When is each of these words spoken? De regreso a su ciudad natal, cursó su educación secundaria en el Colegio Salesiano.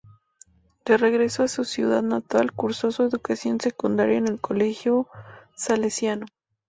De 0.83 0.97
regreso 0.97 1.43
a 1.43 1.47
su 1.47 1.63
ciudad 1.63 2.01
natal, 2.01 2.53
cursó 2.53 2.89
su 2.91 3.03
educación 3.03 3.59
secundaria 3.61 4.17
en 4.17 4.27
el 4.29 4.41
Colegio 4.41 5.07
Salesiano. 5.55 6.25